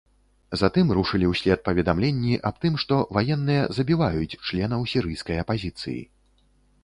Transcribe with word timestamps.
Затым 0.59 0.87
рушылі 0.97 1.27
ўслед 1.33 1.59
паведамленні 1.67 2.33
аб 2.51 2.55
тым, 2.63 2.73
што 2.85 2.97
ваенныя 3.17 3.67
забіваюць 3.79 4.39
членаў 4.49 4.81
сірыйскай 4.95 5.37
апазіцыі. 5.45 6.01